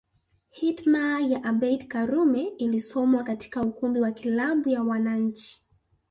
Hitma 0.49 1.19
ya 1.21 1.43
Abeid 1.43 1.87
Karume 1.87 2.43
ilisomwa 2.43 3.23
katika 3.23 3.61
ukumbi 3.61 3.99
wa 4.01 4.11
klabu 4.11 4.69
ya 4.69 4.83
wananchi 4.83 5.65